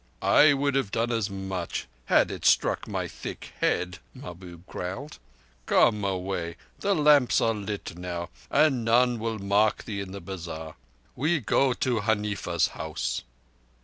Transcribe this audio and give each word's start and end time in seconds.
"I 0.23 0.53
would 0.55 0.73
have 0.73 0.89
done 0.89 1.11
as 1.11 1.29
much—had 1.29 2.31
it 2.31 2.43
struck 2.43 2.87
my 2.87 3.07
thick 3.07 3.53
head," 3.59 3.99
Mahbub 4.15 4.65
growled. 4.65 5.19
"Come 5.67 6.03
away. 6.03 6.55
The 6.79 6.95
lamps 6.95 7.39
are 7.39 7.53
lit 7.53 7.95
now, 7.95 8.31
and 8.49 8.83
none 8.83 9.19
will 9.19 9.37
mark 9.37 9.83
thee 9.83 10.01
in 10.01 10.11
the 10.11 10.19
bazar. 10.19 10.73
We 11.15 11.39
go 11.39 11.73
to 11.73 11.99
Huneefa's 11.99 12.69
house." 12.69 13.21